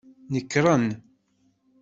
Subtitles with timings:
[0.33, 0.85] Nekren.